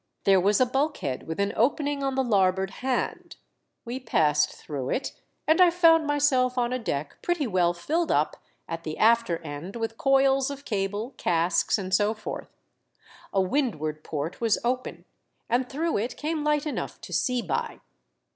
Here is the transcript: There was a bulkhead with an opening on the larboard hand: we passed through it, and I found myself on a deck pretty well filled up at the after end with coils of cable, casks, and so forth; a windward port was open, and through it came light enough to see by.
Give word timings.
There 0.23 0.41
was 0.41 0.59
a 0.59 0.65
bulkhead 0.65 1.27
with 1.27 1.39
an 1.39 1.53
opening 1.55 2.01
on 2.03 2.15
the 2.15 2.23
larboard 2.23 2.71
hand: 2.81 3.35
we 3.85 3.99
passed 3.99 4.51
through 4.51 4.89
it, 4.89 5.11
and 5.45 5.61
I 5.61 5.69
found 5.69 6.07
myself 6.07 6.57
on 6.57 6.73
a 6.73 6.79
deck 6.79 7.19
pretty 7.21 7.45
well 7.45 7.75
filled 7.75 8.11
up 8.11 8.37
at 8.67 8.81
the 8.83 8.97
after 8.97 9.37
end 9.43 9.75
with 9.75 9.99
coils 9.99 10.49
of 10.49 10.65
cable, 10.65 11.13
casks, 11.17 11.77
and 11.77 11.93
so 11.93 12.15
forth; 12.15 12.49
a 13.31 13.41
windward 13.41 14.03
port 14.03 14.41
was 14.41 14.57
open, 14.63 15.05
and 15.47 15.69
through 15.69 15.97
it 15.99 16.17
came 16.17 16.43
light 16.43 16.65
enough 16.65 16.99
to 17.01 17.13
see 17.13 17.43
by. 17.43 17.79